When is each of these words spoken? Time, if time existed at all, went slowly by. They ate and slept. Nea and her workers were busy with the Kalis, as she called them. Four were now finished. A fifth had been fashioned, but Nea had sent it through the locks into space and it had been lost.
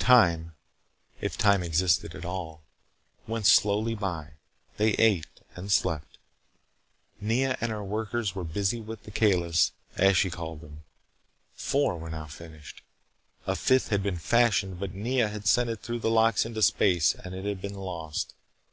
Time, 0.00 0.52
if 1.20 1.38
time 1.38 1.62
existed 1.62 2.16
at 2.16 2.24
all, 2.24 2.60
went 3.28 3.46
slowly 3.46 3.94
by. 3.94 4.32
They 4.78 4.94
ate 4.94 5.40
and 5.54 5.70
slept. 5.70 6.18
Nea 7.20 7.56
and 7.60 7.70
her 7.70 7.84
workers 7.84 8.34
were 8.34 8.42
busy 8.42 8.80
with 8.80 9.04
the 9.04 9.12
Kalis, 9.12 9.70
as 9.94 10.16
she 10.16 10.28
called 10.28 10.60
them. 10.60 10.82
Four 11.54 11.98
were 11.98 12.10
now 12.10 12.26
finished. 12.26 12.82
A 13.46 13.54
fifth 13.54 13.90
had 13.90 14.02
been 14.02 14.18
fashioned, 14.18 14.80
but 14.80 14.92
Nea 14.92 15.28
had 15.28 15.46
sent 15.46 15.70
it 15.70 15.82
through 15.82 16.00
the 16.00 16.10
locks 16.10 16.44
into 16.44 16.62
space 16.62 17.14
and 17.14 17.32
it 17.32 17.44
had 17.44 17.62
been 17.62 17.74
lost. 17.76 18.34